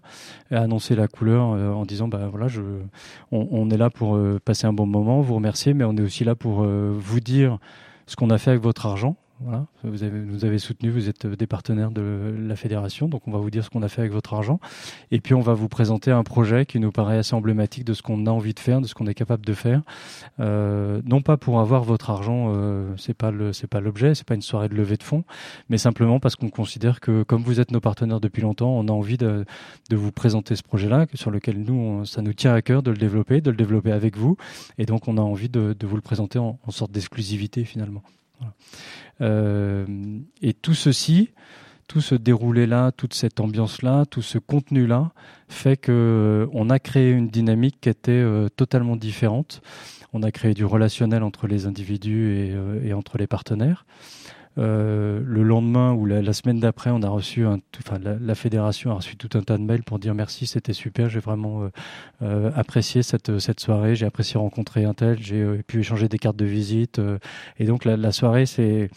a 0.51 0.59
annoncé 0.59 0.97
la 0.97 1.07
couleur 1.07 1.43
en 1.43 1.85
disant 1.85 2.09
bah 2.09 2.27
voilà 2.29 2.47
on 3.31 3.69
est 3.69 3.77
là 3.77 3.89
pour 3.89 4.19
passer 4.43 4.67
un 4.67 4.73
bon 4.73 4.85
moment, 4.85 5.21
vous 5.21 5.35
remercier, 5.35 5.73
mais 5.73 5.85
on 5.85 5.95
est 5.95 6.01
aussi 6.01 6.25
là 6.25 6.35
pour 6.35 6.65
vous 6.65 7.19
dire 7.21 7.57
ce 8.05 8.17
qu'on 8.17 8.31
a 8.31 8.37
fait 8.37 8.49
avec 8.49 8.63
votre 8.63 8.85
argent 8.85 9.15
vous 9.83 10.03
avez, 10.03 10.19
nous 10.19 10.43
avez 10.43 10.59
soutenu, 10.59 10.89
vous 10.89 11.07
êtes 11.07 11.25
des 11.25 11.47
partenaires 11.47 11.91
de 11.91 12.35
la 12.37 12.55
fédération, 12.55 13.07
donc 13.07 13.27
on 13.27 13.31
va 13.31 13.39
vous 13.39 13.49
dire 13.49 13.63
ce 13.63 13.69
qu'on 13.69 13.81
a 13.83 13.87
fait 13.87 14.01
avec 14.01 14.11
votre 14.11 14.33
argent. 14.33 14.59
Et 15.11 15.21
puis 15.21 15.33
on 15.33 15.39
va 15.39 15.53
vous 15.53 15.69
présenter 15.69 16.11
un 16.11 16.23
projet 16.23 16.65
qui 16.65 16.79
nous 16.79 16.91
paraît 16.91 17.17
assez 17.17 17.33
emblématique 17.33 17.85
de 17.85 17.93
ce 17.93 18.01
qu'on 18.01 18.25
a 18.25 18.31
envie 18.31 18.53
de 18.53 18.59
faire, 18.59 18.81
de 18.81 18.87
ce 18.87 18.93
qu'on 18.93 19.07
est 19.07 19.13
capable 19.13 19.45
de 19.45 19.53
faire. 19.53 19.81
Euh, 20.39 21.01
non 21.05 21.21
pas 21.21 21.37
pour 21.37 21.59
avoir 21.59 21.83
votre 21.83 22.09
argent, 22.09 22.53
euh, 22.53 22.93
c'est 22.97 23.13
pas 23.13 23.31
le, 23.31 23.53
c'est 23.53 23.67
pas 23.67 23.79
l'objet, 23.79 24.13
c'est 24.13 24.27
pas 24.27 24.35
une 24.35 24.41
soirée 24.41 24.67
de 24.67 24.75
levée 24.75 24.97
de 24.97 25.03
fonds, 25.03 25.23
mais 25.69 25.77
simplement 25.77 26.19
parce 26.19 26.35
qu'on 26.35 26.49
considère 26.49 26.99
que 26.99 27.23
comme 27.23 27.41
vous 27.41 27.59
êtes 27.59 27.71
nos 27.71 27.81
partenaires 27.81 28.19
depuis 28.19 28.41
longtemps, 28.41 28.71
on 28.71 28.87
a 28.87 28.91
envie 28.91 29.17
de, 29.17 29.45
vous 29.91 30.11
présenter 30.11 30.55
ce 30.55 30.63
projet-là, 30.63 31.07
sur 31.13 31.31
lequel 31.31 31.61
nous, 31.61 32.05
ça 32.05 32.21
nous 32.21 32.33
tient 32.33 32.53
à 32.53 32.61
cœur 32.61 32.83
de 32.83 32.91
le 32.91 32.97
développer, 32.97 33.41
de 33.41 33.51
le 33.51 33.57
développer 33.57 33.91
avec 33.91 34.17
vous, 34.17 34.37
et 34.77 34.85
donc 34.85 35.07
on 35.07 35.17
a 35.17 35.21
envie 35.21 35.49
de, 35.49 35.75
vous 35.81 35.95
le 35.95 36.01
présenter 36.01 36.39
en, 36.39 36.59
en 36.65 36.71
sorte 36.71 36.91
d'exclusivité 36.91 37.63
finalement. 37.63 38.03
Euh, 39.21 39.85
et 40.41 40.53
tout 40.53 40.73
ceci, 40.73 41.31
tout 41.87 42.01
ce 42.01 42.15
déroulé-là, 42.15 42.91
toute 42.91 43.13
cette 43.13 43.39
ambiance-là, 43.39 44.05
tout 44.05 44.21
ce 44.21 44.37
contenu-là, 44.37 45.11
fait 45.47 45.77
que 45.77 45.91
euh, 45.91 46.47
on 46.53 46.69
a 46.69 46.79
créé 46.79 47.11
une 47.11 47.27
dynamique 47.27 47.77
qui 47.81 47.89
était 47.89 48.11
euh, 48.11 48.47
totalement 48.49 48.95
différente. 48.95 49.61
On 50.13 50.23
a 50.23 50.31
créé 50.31 50.53
du 50.53 50.65
relationnel 50.65 51.23
entre 51.23 51.47
les 51.47 51.67
individus 51.67 52.55
et 52.83 52.93
entre 52.93 53.19
les 53.19 53.27
partenaires. 53.27 53.85
Euh, 54.59 55.21
le 55.25 55.43
lendemain 55.43 55.93
ou 55.93 56.05
la, 56.05 56.33
semaine 56.33 56.59
d'après, 56.59 56.89
on 56.89 57.01
a 57.01 57.07
reçu, 57.07 57.45
un, 57.45 57.59
enfin 57.79 57.97
la, 57.99 58.35
fédération 58.35 58.91
a 58.91 58.95
reçu 58.95 59.15
tout 59.15 59.37
un 59.37 59.41
tas 59.41 59.57
de 59.57 59.63
mails 59.63 59.83
pour 59.83 59.99
dire 59.99 60.13
merci, 60.13 60.47
c'était 60.47 60.73
super, 60.73 61.09
j'ai 61.09 61.19
vraiment 61.19 61.63
euh, 61.63 61.69
euh, 62.21 62.51
apprécié 62.55 63.01
cette, 63.01 63.39
cette 63.39 63.59
soirée, 63.59 63.95
j'ai 63.95 64.05
apprécié 64.05 64.37
rencontrer 64.37 64.83
un 64.83 64.93
tel, 64.93 65.17
j'ai 65.21 65.63
pu 65.63 65.79
échanger 65.79 66.09
des 66.09 66.17
cartes 66.17 66.35
de 66.35 66.45
visite. 66.45 67.01
et 67.57 67.65
donc 67.65 67.85
la, 67.85 67.95
la 67.95 68.11
soirée, 68.11 68.45
c'est 68.45 68.89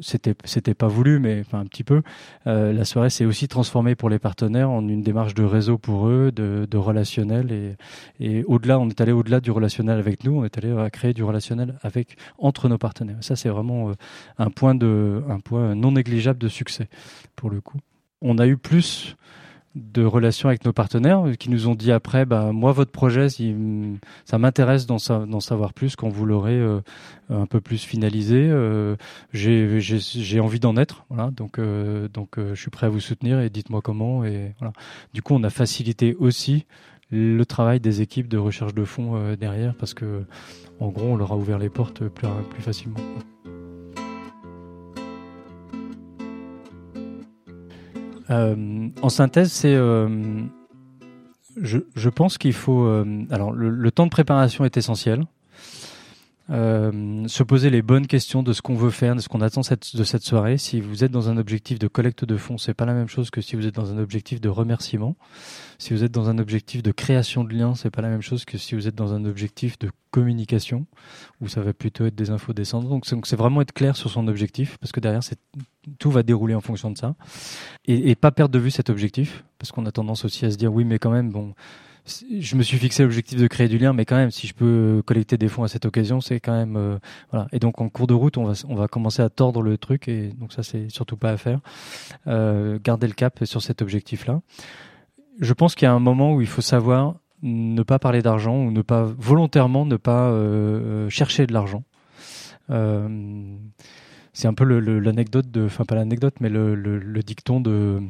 c'était 0.00 0.34
c'était 0.44 0.74
pas 0.74 0.88
voulu, 0.88 1.18
mais 1.18 1.42
un 1.52 1.66
petit 1.66 1.84
peu. 1.84 2.02
la 2.44 2.84
soirée 2.84 3.10
s'est 3.10 3.24
aussi 3.24 3.48
transformée 3.48 3.94
pour 3.94 4.10
les 4.10 4.18
partenaires 4.18 4.70
en 4.70 4.86
une 4.88 5.02
démarche 5.02 5.34
de 5.34 5.44
réseau 5.44 5.78
pour 5.78 6.08
eux, 6.08 6.32
de, 6.32 6.76
relationnel 6.76 7.76
et, 8.20 8.44
au-delà, 8.44 8.78
on 8.78 8.88
est 8.88 9.00
allé 9.00 9.12
au-delà 9.12 9.40
du 9.40 9.50
relationnel 9.50 9.98
avec 9.98 10.24
nous, 10.24 10.40
on 10.40 10.44
est 10.44 10.58
allé 10.58 10.72
à 10.72 10.90
créer 10.90 11.14
du 11.14 11.22
relationnel 11.22 11.78
avec 11.82 12.16
entre 12.38 12.68
nos 12.68 12.78
partenaires. 12.78 13.18
Ça, 13.20 13.36
c'est 13.36 13.48
vraiment 13.48 13.92
un 14.38 14.50
point, 14.50 14.74
de, 14.74 15.22
un 15.28 15.40
point 15.40 15.74
non 15.74 15.92
négligeable 15.92 16.38
de 16.38 16.48
succès 16.48 16.88
pour 17.34 17.50
le 17.50 17.60
coup. 17.60 17.78
On 18.22 18.38
a 18.38 18.46
eu 18.46 18.56
plus 18.56 19.16
de 19.76 20.04
relations 20.04 20.48
avec 20.48 20.64
nos 20.64 20.72
partenaires 20.72 21.22
qui 21.38 21.50
nous 21.50 21.68
ont 21.68 21.74
dit 21.74 21.92
après, 21.92 22.24
bah, 22.24 22.50
moi, 22.52 22.72
votre 22.72 22.90
projet, 22.90 23.28
ça 24.24 24.38
m'intéresse 24.38 24.86
d'en, 24.86 24.98
savoir 24.98 25.74
plus 25.74 25.96
quand 25.96 26.08
vous 26.08 26.24
l'aurez 26.24 26.58
euh, 26.58 26.80
un 27.28 27.46
peu 27.46 27.60
plus 27.60 27.84
finalisé. 27.84 28.48
Euh, 28.48 28.96
j'ai, 29.32 30.40
envie 30.40 30.60
d'en 30.60 30.76
être, 30.76 31.04
voilà, 31.10 31.30
donc, 31.30 31.58
euh, 31.58 32.08
donc 32.08 32.36
je 32.38 32.54
suis 32.54 32.70
prêt 32.70 32.86
à 32.86 32.90
vous 32.90 33.00
soutenir 33.00 33.40
et 33.40 33.50
dites-moi 33.50 33.82
comment. 33.82 34.24
Et 34.24 34.54
voilà. 34.58 34.72
Du 35.12 35.22
coup, 35.22 35.34
on 35.34 35.44
a 35.44 35.50
facilité 35.50 36.14
aussi 36.18 36.66
le 37.10 37.44
travail 37.44 37.78
des 37.78 38.00
équipes 38.00 38.28
de 38.28 38.38
recherche 38.38 38.74
de 38.74 38.84
fonds 38.84 39.34
derrière 39.38 39.74
parce 39.74 39.94
que, 39.94 40.24
en 40.80 40.88
gros, 40.88 41.06
on 41.06 41.16
leur 41.16 41.32
a 41.32 41.36
ouvert 41.36 41.58
les 41.58 41.70
portes 41.70 42.08
plus, 42.08 42.28
plus 42.50 42.62
facilement. 42.62 42.98
Euh, 48.30 48.88
en 49.02 49.08
synthèse, 49.08 49.52
c'est 49.52 49.74
euh, 49.74 50.08
je, 51.60 51.78
je, 51.94 52.08
pense 52.08 52.38
qu'il 52.38 52.52
faut. 52.52 52.84
Euh, 52.84 53.24
alors, 53.30 53.52
le, 53.52 53.70
le, 53.70 53.90
temps 53.90 54.04
de 54.04 54.10
préparation 54.10 54.64
est 54.64 54.76
essentiel. 54.76 55.24
Euh, 56.48 57.26
se 57.26 57.42
poser 57.42 57.70
les 57.70 57.82
bonnes 57.82 58.06
questions 58.06 58.44
de 58.44 58.52
ce 58.52 58.62
qu'on 58.62 58.76
veut 58.76 58.90
faire, 58.90 59.16
de 59.16 59.20
ce 59.20 59.28
qu'on 59.28 59.40
attend 59.40 59.62
de 59.62 60.04
cette 60.04 60.22
soirée. 60.22 60.58
Si 60.58 60.80
vous 60.80 61.02
êtes 61.02 61.10
dans 61.10 61.28
un 61.28 61.38
objectif 61.38 61.78
de 61.78 61.88
collecte 61.88 62.24
de 62.24 62.36
fonds, 62.36 62.56
c'est 62.56 62.74
pas 62.74 62.86
la 62.86 62.94
même 62.94 63.08
chose 63.08 63.30
que 63.30 63.40
si 63.40 63.56
vous 63.56 63.66
êtes 63.66 63.74
dans 63.74 63.90
un 63.92 63.98
objectif 63.98 64.40
de 64.40 64.48
remerciement. 64.48 65.16
Si 65.78 65.92
vous 65.92 66.04
êtes 66.04 66.12
dans 66.12 66.28
un 66.28 66.38
objectif 66.38 66.82
de 66.82 66.92
création 66.92 67.42
de 67.42 67.52
liens, 67.52 67.74
c'est 67.74 67.90
pas 67.90 68.02
la 68.02 68.08
même 68.08 68.22
chose 68.22 68.44
que 68.44 68.58
si 68.58 68.76
vous 68.76 68.86
êtes 68.86 68.94
dans 68.94 69.12
un 69.12 69.24
objectif 69.24 69.76
de 69.78 69.90
communication, 70.12 70.86
où 71.40 71.48
ça 71.48 71.60
va 71.60 71.74
plutôt 71.74 72.06
être 72.06 72.14
des 72.14 72.30
infos 72.30 72.52
descendantes. 72.52 72.90
Donc 72.90 73.26
c'est 73.26 73.36
vraiment 73.36 73.60
être 73.60 73.72
clair 73.72 73.96
sur 73.96 74.08
son 74.08 74.28
objectif, 74.28 74.78
parce 74.78 74.92
que 74.92 75.00
derrière, 75.00 75.22
tout 75.98 76.10
va 76.10 76.22
dérouler 76.22 76.54
en 76.54 76.60
fonction 76.60 76.90
de 76.90 76.96
ça. 76.96 77.16
Et, 77.86 78.10
et 78.10 78.14
pas 78.14 78.30
perdre 78.30 78.52
de 78.52 78.58
vue 78.58 78.70
cet 78.70 78.88
objectif, 78.88 79.44
parce 79.58 79.72
qu'on 79.72 79.84
a 79.84 79.92
tendance 79.92 80.24
aussi 80.24 80.46
à 80.46 80.50
se 80.50 80.56
dire 80.56 80.72
oui, 80.72 80.84
mais 80.84 80.98
quand 80.98 81.10
même, 81.10 81.30
bon 81.30 81.54
je 82.06 82.56
me 82.56 82.62
suis 82.62 82.78
fixé 82.78 83.02
l'objectif 83.02 83.38
de 83.38 83.46
créer 83.46 83.68
du 83.68 83.78
lien, 83.78 83.92
mais 83.92 84.04
quand 84.04 84.16
même, 84.16 84.30
si 84.30 84.46
je 84.46 84.54
peux 84.54 85.02
collecter 85.04 85.36
des 85.36 85.48
fonds 85.48 85.64
à 85.64 85.68
cette 85.68 85.86
occasion, 85.86 86.20
c'est 86.20 86.38
quand 86.38 86.52
même 86.52 86.76
euh, 86.76 86.98
voilà. 87.30 87.48
Et 87.52 87.58
donc 87.58 87.80
en 87.80 87.88
cours 87.88 88.06
de 88.06 88.14
route, 88.14 88.38
on 88.38 88.44
va 88.44 88.52
on 88.68 88.74
va 88.74 88.86
commencer 88.88 89.22
à 89.22 89.28
tordre 89.28 89.62
le 89.62 89.76
truc, 89.76 90.08
et 90.08 90.28
donc 90.28 90.52
ça 90.52 90.62
c'est 90.62 90.88
surtout 90.88 91.16
pas 91.16 91.30
à 91.30 91.36
faire. 91.36 91.60
Euh, 92.26 92.78
garder 92.82 93.06
le 93.08 93.12
cap 93.12 93.44
sur 93.44 93.60
cet 93.62 93.82
objectif-là. 93.82 94.40
Je 95.40 95.52
pense 95.52 95.74
qu'il 95.74 95.86
y 95.86 95.88
a 95.88 95.92
un 95.92 95.98
moment 96.00 96.34
où 96.34 96.40
il 96.40 96.46
faut 96.46 96.62
savoir 96.62 97.16
ne 97.42 97.82
pas 97.82 97.98
parler 97.98 98.22
d'argent 98.22 98.56
ou 98.56 98.70
ne 98.70 98.82
pas 98.82 99.04
volontairement 99.04 99.84
ne 99.84 99.96
pas 99.96 100.30
euh, 100.30 101.08
chercher 101.10 101.46
de 101.46 101.52
l'argent. 101.52 101.82
c'est 102.68 104.48
un 104.48 104.54
peu 104.54 104.64
l'anecdote 104.64 105.50
de, 105.50 105.66
enfin 105.66 105.84
pas 105.84 105.96
l'anecdote, 105.96 106.36
mais 106.40 106.48
le, 106.48 106.74
le, 106.74 107.22
dicton 107.22 107.60
de 107.60 108.00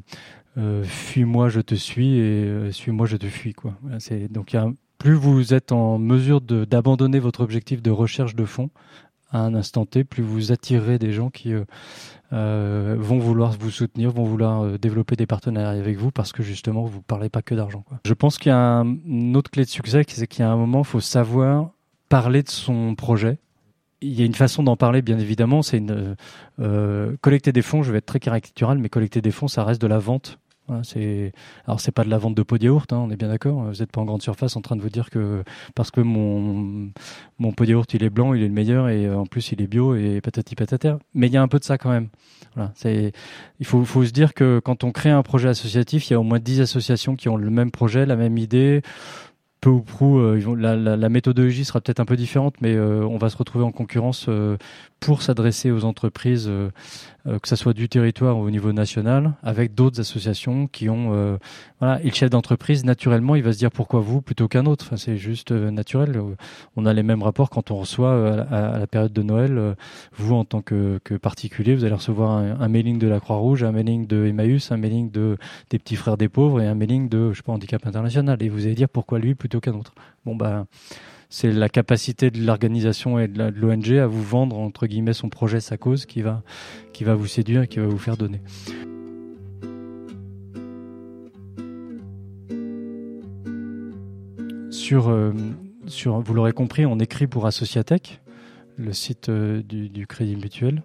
euh, 0.59 0.85
fuis-moi, 0.85 1.49
je 1.49 1.61
te 1.61 1.75
suis 1.75 2.17
et 2.17 2.45
euh, 2.45 2.73
suis-moi, 2.73 3.07
je 3.07 3.17
te 3.17 3.27
fuis. 3.27 3.55
Donc, 4.31 4.57
plus 4.99 5.15
vous 5.15 5.53
êtes 5.53 5.73
en 5.73 5.99
mesure 5.99 6.41
d'abandonner 6.41 7.19
votre 7.19 7.41
objectif 7.41 7.83
de 7.83 7.91
recherche 7.91 8.35
de 8.35 8.45
fonds 8.45 8.71
à 9.33 9.41
un 9.41 9.55
instant 9.55 9.85
T, 9.85 10.05
plus 10.05 10.23
vous 10.23 10.53
attirerez 10.53 10.99
des 10.99 11.13
gens 11.13 11.31
qui 11.31 11.53
euh, 12.33 12.97
vont 12.97 13.19
vouloir 13.19 13.53
vous 13.53 13.71
soutenir, 13.71 14.13
vont 14.13 14.25
vouloir 14.25 14.79
développer 14.79 15.17
des 15.17 15.27
partenariats 15.27 15.81
avec 15.81 15.99
vous 15.99 16.13
parce 16.13 16.33
que 16.33 16.45
justement 16.45 16.85
vous 16.85 17.03
parlez 17.03 17.29
pas 17.29 17.43
que 17.43 17.55
d'argent. 17.57 17.85
Je 18.05 18.15
pense 18.15 18.39
qu'il 18.39 18.51
y 18.51 18.53
a 18.55 18.59
un, 18.59 18.85
une 19.05 19.37
autre 19.37 19.51
clé 19.51 19.65
de 19.65 19.69
succès, 19.69 20.05
c'est 20.07 20.29
qu'il 20.29 20.45
y 20.45 20.49
a 20.49 20.51
un 20.51 20.57
moment, 20.57 20.79
il 20.83 20.87
faut 20.87 21.01
savoir 21.01 21.71
parler 22.09 22.45
de 22.45 22.49
son 22.49 22.95
projet. 22.95 23.39
Il 24.01 24.15
y 24.15 24.23
a 24.23 24.25
une 24.25 24.35
façon 24.35 24.63
d'en 24.63 24.77
parler, 24.77 25.03
bien 25.03 25.19
évidemment, 25.19 25.63
c'est 25.63 25.83
collecter 27.21 27.53
des 27.53 27.63
fonds. 27.63 27.83
Je 27.83 27.91
vais 27.91 27.99
être 27.99 28.07
très 28.07 28.21
caricatural, 28.21 28.79
mais 28.79 28.89
collecter 28.89 29.21
des 29.21 29.33
fonds, 29.33 29.49
ça 29.49 29.65
reste 29.65 29.83
de 29.83 29.89
la 29.89 29.99
vente 29.99 30.39
voilà, 30.69 30.83
c'est 30.85 31.33
alors 31.67 31.81
c'est 31.81 31.93
pas 31.93 32.05
de 32.05 32.11
la 32.11 32.19
vente 32.19 32.35
de 32.35 32.43
pots 32.43 32.59
de 32.59 32.65
yaourt, 32.65 32.93
hein, 32.93 32.99
on 32.99 33.11
est 33.11 33.17
bien 33.17 33.29
d'accord. 33.29 33.63
Vous 33.63 33.79
n'êtes 33.79 33.93
pas 33.93 34.01
en 34.01 34.05
grande 34.05 34.23
surface 34.23 34.57
en 34.57 34.61
train 34.61 34.77
de 34.77 34.83
vous 34.83 34.91
dire 34.91 35.11
que 35.11 35.45
parce 35.75 35.91
que 35.91 36.01
mon 36.01 36.91
mon 37.39 37.53
pot 37.53 37.65
de 37.65 37.71
yaourt 37.71 37.93
il 37.95 38.03
est 38.03 38.11
blanc, 38.11 38.35
il 38.35 38.43
est 38.43 38.49
le 38.49 38.55
meilleur 38.55 38.89
et 38.89 39.07
euh, 39.07 39.17
en 39.17 39.27
plus 39.27 39.53
il 39.53 39.63
est 39.63 39.67
bio 39.67 39.95
et 39.95 40.21
patati 40.21 40.55
patata. 40.55 40.99
Mais 41.15 41.29
il 41.29 41.33
y 41.33 41.37
a 41.37 41.43
un 41.43 41.49
peu 41.49 41.59
de 41.59 41.65
ça 41.65 41.79
quand 41.79 41.91
même. 41.91 42.09
Voilà, 42.55 42.73
il 42.85 43.67
faut 43.67 43.85
faut 43.85 44.05
se 44.05 44.13
dire 44.13 44.35
que 44.35 44.61
quand 44.65 44.83
on 44.83 44.93
crée 44.93 45.11
un 45.11 45.23
projet 45.23 45.49
associatif, 45.49 46.09
il 46.09 46.15
y 46.15 46.17
a 46.17 46.21
au 46.21 46.25
moins 46.25 46.39
10 46.39 46.63
associations 46.63 47.17
qui 47.17 47.29
ont 47.29 47.37
le 47.37 47.51
même 47.51 47.71
projet, 47.71 48.07
la 48.07 48.17
même 48.17 48.39
idée 48.39 48.83
peu 49.67 49.73
ou 49.73 49.83
prou, 49.83 50.21
euh, 50.21 50.55
la, 50.57 51.09
méthodologie 51.09 51.65
sera 51.65 51.81
peut-être 51.81 51.99
un 51.99 52.05
peu 52.05 52.15
différente, 52.15 52.55
mais 52.61 52.77
euh, 52.77 53.05
on 53.05 53.19
va 53.19 53.31
se 53.31 53.37
retrouver 53.37 53.65
en 53.65 53.73
concurrence 53.73 54.31
pour 55.01 55.23
s'adresser 55.23 55.73
aux 55.73 55.85
entreprises 55.85 56.49
euh, 57.27 57.39
que 57.41 57.49
ce 57.49 57.57
soit 57.57 57.73
du 57.73 57.89
territoire 57.89 58.39
ou 58.39 58.43
au 58.43 58.51
niveau 58.51 58.73
national, 58.73 59.33
avec 59.43 59.75
d'autres 59.75 60.01
associations 60.01 60.69
qui 60.69 60.89
ont 60.89 61.13
euh, 61.13 61.39
voilà. 61.81 62.01
Et 62.03 62.09
le 62.09 62.15
chef 62.15 62.31
d'entreprise, 62.31 62.85
naturellement, 62.85 63.35
il 63.35 63.43
va 63.43 63.53
se 63.53 63.59
dire 63.59 63.71
pourquoi 63.73 64.01
vous 64.01 64.23
plutôt 64.23 64.47
qu'un 64.47 64.65
autre. 64.65 64.85
Enfin, 64.87 64.97
c'est 64.97 65.17
juste 65.17 65.51
euh, 65.51 65.71
naturel. 65.71 66.21
On 66.77 66.87
a 66.87 66.93
les 66.93 67.03
mêmes 67.03 67.23
rapports 67.23 67.51
quand 67.51 67.71
on 67.71 67.77
reçoit 67.77 68.47
à, 68.49 68.79
la 68.79 68.87
période 68.87 69.13
de 69.13 69.23
Noël. 69.23 69.77
vous, 70.17 70.35
en 70.35 70.45
tant 70.45 70.63
que, 70.63 71.01
que 71.03 71.15
particulier, 71.15 71.75
vous 71.75 71.85
allez 71.85 71.95
recevoir 71.95 72.31
un, 72.31 72.69
mailing 72.69 72.99
de 72.99 73.09
la 73.09 73.19
Croix-Rouge, 73.19 73.65
un 73.65 73.73
mailing 73.73 74.07
de 74.07 74.27
Emmaüs, 74.27 74.71
un 74.71 74.77
mailing 74.77 75.11
de 75.11 75.37
des 75.71 75.79
petits 75.79 75.97
frères 75.97 76.17
des 76.17 76.29
pauvres 76.29 76.61
et 76.61 76.67
un 76.67 76.75
mailing 76.75 77.09
de 77.09 77.33
je 77.33 77.39
sais 77.39 77.43
pas 77.43 77.53
handicap 77.53 77.87
international. 77.87 78.43
Et 78.43 78.49
vous 78.49 78.67
allez 78.67 78.75
dire 78.75 78.89
pourquoi 78.89 79.19
lui 79.19 79.35
plutôt 79.35 79.56
qu'un 79.61 79.75
autre. 79.75 79.95
Bon 80.25 80.35
bah 80.35 80.67
c'est 81.29 81.53
la 81.53 81.69
capacité 81.69 82.31
de 82.31 82.45
l'organisation 82.45 83.19
et 83.19 83.29
de 83.29 83.53
l'ONG 83.55 83.93
à 83.99 84.07
vous 84.07 84.23
vendre 84.23 84.59
entre 84.59 84.87
guillemets 84.87 85.13
son 85.13 85.29
projet, 85.29 85.61
sa 85.61 85.77
cause, 85.77 86.07
qui 86.07 86.23
va, 86.23 86.43
qui 86.93 87.05
va 87.05 87.15
vous 87.15 87.27
séduire 87.27 87.63
et 87.63 87.69
qui 87.69 87.79
va 87.79 87.87
vous 87.87 87.99
faire 87.99 88.17
donner. 88.17 88.41
Sur, 94.71 95.09
euh, 95.09 95.33
vous 96.25 96.35
l'aurez 96.35 96.53
compris, 96.53 96.87
on 96.87 96.99
écrit 96.99 97.27
pour 97.27 97.47
Associatech, 97.47 98.21
le 98.77 98.93
site 98.93 99.29
euh, 99.29 99.63
du, 99.63 100.07
Crédit 100.07 100.37
Mutuel, 100.37 100.83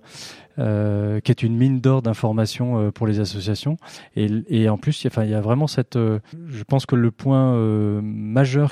euh, 0.59 1.19
qui 1.19 1.31
est 1.31 1.43
une 1.43 1.55
mine 1.55 1.79
d'or 1.81 2.01
d'informations 2.01 2.91
pour 2.91 3.07
les 3.07 3.19
associations. 3.19 3.77
Et, 4.15 4.29
et 4.49 4.69
en 4.69 4.77
plus, 4.77 5.03
il 5.03 5.29
y 5.29 5.33
a 5.33 5.41
vraiment 5.41 5.67
cette. 5.67 5.95
je 5.97 6.63
pense 6.63 6.85
que 6.85 6.95
le 6.95 7.11
point 7.11 8.01
majeur 8.01 8.71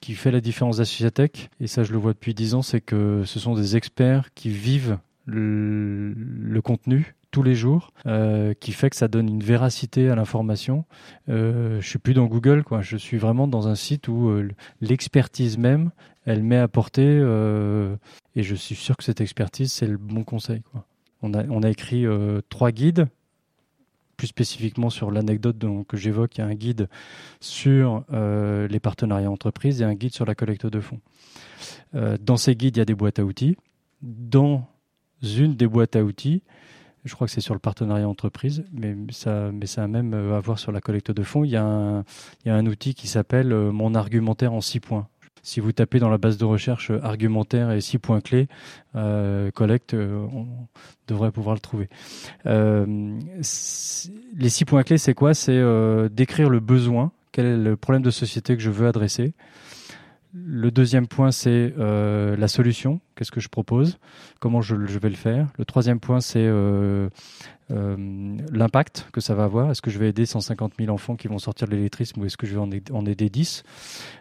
qui 0.00 0.14
fait 0.14 0.30
la 0.30 0.40
différence 0.40 0.76
d'Associatech, 0.78 1.50
et 1.60 1.66
ça 1.66 1.82
je 1.82 1.92
le 1.92 1.98
vois 1.98 2.12
depuis 2.12 2.34
dix 2.34 2.54
ans, 2.54 2.62
c'est 2.62 2.80
que 2.80 3.22
ce 3.24 3.38
sont 3.38 3.54
des 3.54 3.76
experts 3.76 4.32
qui 4.34 4.48
vivent 4.50 4.98
le, 5.26 6.60
contenu 6.62 7.14
tous 7.30 7.42
les 7.42 7.54
jours, 7.54 7.92
euh, 8.06 8.54
qui 8.54 8.72
fait 8.72 8.90
que 8.90 8.96
ça 8.96 9.08
donne 9.08 9.28
une 9.28 9.42
véracité 9.42 10.08
à 10.08 10.14
l'information. 10.14 10.84
Euh, 11.28 11.80
je 11.80 11.88
suis 11.88 11.98
plus 11.98 12.14
dans 12.14 12.26
Google. 12.26 12.62
Je 12.80 12.96
suis 12.96 13.18
vraiment 13.18 13.48
dans 13.48 13.66
un 13.66 13.74
site 13.74 14.06
où 14.06 14.28
euh, 14.28 14.48
l'expertise 14.80 15.58
même, 15.58 15.90
elle 16.26 16.42
m'est 16.42 16.58
apportée, 16.58 17.02
euh, 17.06 17.96
et 18.36 18.44
je 18.44 18.54
suis 18.54 18.76
sûr 18.76 18.96
que 18.96 19.02
cette 19.02 19.20
expertise, 19.20 19.72
c'est 19.72 19.86
le 19.86 19.96
bon 19.96 20.22
conseil. 20.22 20.62
On 21.22 21.32
a, 21.34 21.70
écrit 21.70 22.04
trois 22.50 22.70
guides 22.70 23.06
plus 24.18 24.26
spécifiquement 24.26 24.90
sur 24.90 25.10
l'anecdote 25.10 25.56
que 25.88 25.96
j'évoque, 25.96 26.36
il 26.36 26.42
y 26.42 26.44
a 26.44 26.46
un 26.46 26.54
guide 26.54 26.88
sur 27.40 28.04
les 28.10 28.78
partenariats 28.78 29.30
entreprises 29.30 29.80
et 29.80 29.84
un 29.84 29.94
guide 29.94 30.12
sur 30.12 30.26
la 30.26 30.34
collecte 30.34 30.66
de 30.66 30.80
fonds. 30.80 31.00
Dans 31.94 32.36
ces 32.36 32.54
guides, 32.54 32.76
il 32.76 32.80
y 32.80 32.82
a 32.82 32.84
des 32.84 32.94
boîtes 32.94 33.18
à 33.18 33.24
outils. 33.24 33.56
Dans 34.02 34.68
une 35.24 35.56
des 35.56 35.66
boîtes 35.66 35.96
à 35.96 36.04
outils, 36.04 36.42
je 37.04 37.14
crois 37.14 37.26
que 37.26 37.32
c'est 37.32 37.40
sur 37.42 37.54
le 37.54 37.60
partenariat 37.60 38.08
entreprise, 38.08 38.64
mais 38.72 38.96
ça, 39.10 39.50
mais 39.52 39.66
ça 39.66 39.84
a 39.84 39.86
même 39.86 40.14
à 40.14 40.40
voir 40.40 40.58
sur 40.58 40.72
la 40.72 40.80
collecte 40.80 41.10
de 41.10 41.22
fonds. 41.22 41.44
Il 41.44 41.50
y 41.50 41.56
a 41.56 41.64
un, 41.64 42.00
il 42.44 42.48
y 42.48 42.50
a 42.50 42.56
un 42.56 42.66
outil 42.66 42.94
qui 42.94 43.08
s'appelle 43.08 43.52
euh, 43.52 43.72
Mon 43.72 43.94
argumentaire 43.94 44.52
en 44.54 44.60
six 44.60 44.80
points. 44.80 45.06
Si 45.42 45.60
vous 45.60 45.72
tapez 45.72 45.98
dans 45.98 46.08
la 46.08 46.16
base 46.16 46.38
de 46.38 46.46
recherche 46.46 46.90
euh, 46.90 47.00
argumentaire 47.02 47.70
et 47.72 47.82
six 47.82 47.98
points 47.98 48.22
clés, 48.22 48.48
euh, 48.96 49.50
collecte, 49.50 49.92
euh, 49.92 50.26
on 50.32 50.46
devrait 51.06 51.30
pouvoir 51.30 51.54
le 51.54 51.60
trouver. 51.60 51.90
Euh, 52.46 53.18
les 53.36 54.48
six 54.48 54.64
points 54.64 54.82
clés, 54.82 54.96
c'est 54.96 55.12
quoi? 55.12 55.34
C'est 55.34 55.62
décrire 56.10 56.48
le 56.48 56.60
besoin, 56.60 57.12
quel 57.32 57.44
est 57.44 57.56
le 57.58 57.76
problème 57.76 58.02
de 58.02 58.10
société 58.10 58.56
que 58.56 58.62
je 58.62 58.70
veux 58.70 58.86
adresser, 58.86 59.34
Le 60.36 60.72
deuxième 60.72 61.06
point, 61.06 61.30
c'est 61.30 61.72
euh, 61.78 62.36
la 62.36 62.48
solution. 62.48 63.00
Qu'est-ce 63.14 63.30
que 63.30 63.38
je 63.38 63.48
propose? 63.48 64.00
Comment 64.40 64.62
je, 64.62 64.74
vais 64.74 65.08
le 65.08 65.14
faire? 65.14 65.46
Le 65.58 65.64
troisième 65.64 66.00
point, 66.00 66.20
c'est 66.20 66.44
euh, 66.44 67.08
euh, 67.70 68.36
l'impact 68.50 69.06
que 69.12 69.20
ça 69.20 69.36
va 69.36 69.44
avoir. 69.44 69.70
Est-ce 69.70 69.80
que 69.80 69.92
je 69.92 69.98
vais 70.00 70.08
aider 70.08 70.26
150 70.26 70.72
000 70.76 70.92
enfants 70.92 71.14
qui 71.14 71.28
vont 71.28 71.38
sortir 71.38 71.68
de 71.68 71.76
l'électrisme 71.76 72.20
ou 72.20 72.24
est-ce 72.24 72.36
que 72.36 72.48
je 72.48 72.58
vais 72.58 72.82
en 72.90 73.06
aider 73.06 73.30
10 73.30 73.62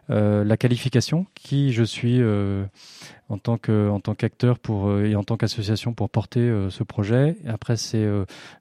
La 0.10 0.56
qualification, 0.56 1.26
qui 1.34 1.74
je 1.74 1.84
suis 1.84 2.22
en 3.30 3.38
tant 3.40 3.58
qu'acteur 3.58 4.60
et 5.04 5.16
en 5.16 5.24
tant 5.24 5.36
qu'association 5.36 5.94
pour 5.94 6.12
porter 6.12 6.68
ce 6.70 6.84
projet. 6.84 7.38
après, 7.48 7.76
c'est 7.76 8.08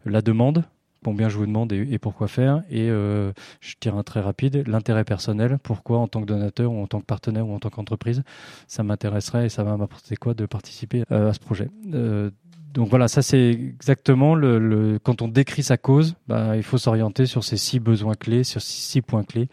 la 0.07 0.23
demande 0.23 0.65
combien 1.03 1.29
je 1.29 1.37
vous 1.37 1.47
demande 1.47 1.73
et, 1.73 1.99
pourquoi 1.99 2.29
faire. 2.29 2.63
Et 2.71 2.89
euh, 2.91 3.33
je 3.61 3.75
tire 3.79 3.97
un 3.97 4.03
très 4.03 4.21
rapide, 4.21 4.65
l'intérêt 4.67 5.05
personnel, 5.05 5.59
pourquoi 5.63 5.99
en 5.99 6.09
tant 6.09 6.21
que 6.21 6.27
donateur 6.27 6.73
ou 6.73 6.83
en 6.83 6.87
tant 6.87 7.01
que 7.01 7.07
partenaire 7.07 7.47
ou 7.47 7.55
en 7.55 7.59
tant 7.59 7.71
qu'entreprise, 7.71 8.23
ça 8.67 8.83
m'intéresserait 8.83 9.47
et 9.47 9.49
ça 9.49 9.65
va 9.65 9.77
m'apporter 9.77 10.17
quoi 10.17 10.35
de 10.35 10.47
participer 10.47 11.05
euh, 11.11 11.31
à 11.31 11.33
ce 11.33 11.41
projet? 11.41 11.69
Euh, 11.93 12.31
donc 12.75 12.89
voilà, 12.89 13.07
ça 13.07 13.21
c'est 13.21 13.51
exactement 13.51 14.35
le, 14.35 14.99
quand 15.03 15.21
on 15.21 15.29
décrit 15.29 15.63
sa 15.63 15.77
cause, 15.77 16.15
bah, 16.27 16.57
il 16.57 16.63
faut 16.63 16.79
s'orienter 16.79 17.27
sur 17.27 17.45
ces 17.45 17.59
six 17.59 17.81
besoins 17.81 18.15
clés, 18.15 18.45
sur 18.45 18.63
ces 18.63 18.81
six 18.81 19.03
points 19.03 19.25
clés 19.25 19.49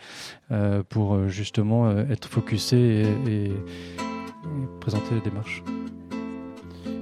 pour 0.88 1.28
justement 1.28 1.92
être 1.92 2.30
focusé 2.30 3.04
et, 3.28 3.30
et 3.30 3.52
présenter 4.80 5.16
la 5.16 5.22
démarche. 5.22 5.62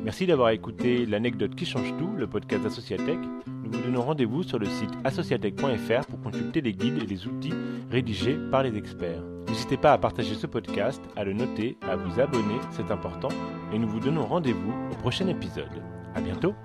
Merci 0.07 0.25
d'avoir 0.25 0.51
écouté 0.51 1.05
l'anecdote 1.05 1.53
qui 1.53 1.65
change 1.65 1.93
tout, 1.97 2.09
le 2.15 2.27
podcast 2.27 2.63
d'Associatech. 2.63 3.19
Nous 3.45 3.69
vous 3.69 3.81
donnons 3.81 4.03
rendez-vous 4.03 4.41
sur 4.41 4.57
le 4.57 4.65
site 4.65 4.91
associatech.fr 5.03 6.05
pour 6.05 6.21
consulter 6.21 6.61
les 6.61 6.71
guides 6.71 7.03
et 7.03 7.05
les 7.05 7.27
outils 7.27 7.51
rédigés 7.91 8.37
par 8.49 8.63
les 8.63 8.77
experts. 8.77 9.21
N'hésitez 9.49 9.75
pas 9.75 9.91
à 9.91 9.97
partager 9.97 10.33
ce 10.33 10.47
podcast, 10.47 11.03
à 11.17 11.25
le 11.25 11.33
noter, 11.33 11.77
à 11.81 11.97
vous 11.97 12.21
abonner, 12.21 12.55
c'est 12.71 12.89
important, 12.89 13.27
et 13.73 13.77
nous 13.77 13.89
vous 13.89 13.99
donnons 13.99 14.25
rendez-vous 14.25 14.73
au 14.89 14.95
prochain 14.95 15.27
épisode. 15.27 15.83
À 16.15 16.21
bientôt! 16.21 16.55